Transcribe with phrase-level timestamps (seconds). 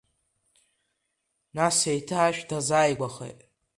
[1.55, 3.39] Нас еиҭа ашә дазааигәахеит.